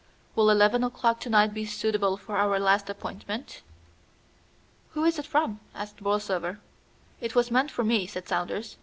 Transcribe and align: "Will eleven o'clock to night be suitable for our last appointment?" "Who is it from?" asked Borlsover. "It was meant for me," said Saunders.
"Will 0.35 0.49
eleven 0.49 0.83
o'clock 0.83 1.19
to 1.19 1.29
night 1.29 1.53
be 1.53 1.63
suitable 1.63 2.17
for 2.17 2.35
our 2.35 2.59
last 2.59 2.89
appointment?" 2.89 3.61
"Who 4.93 5.05
is 5.05 5.19
it 5.19 5.27
from?" 5.27 5.59
asked 5.75 6.01
Borlsover. 6.01 6.57
"It 7.19 7.35
was 7.35 7.51
meant 7.51 7.69
for 7.69 7.83
me," 7.83 8.07
said 8.07 8.27
Saunders. 8.27 8.77